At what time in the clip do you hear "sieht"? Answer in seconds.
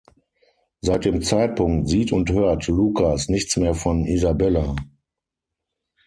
1.87-2.11